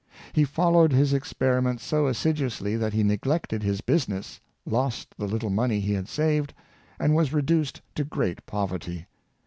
[0.33, 5.79] He followed his experiments so assiduously that he neglected his business, lost the little money
[5.79, 6.55] he had saved,
[6.99, 9.05] and was reduced to great poverty.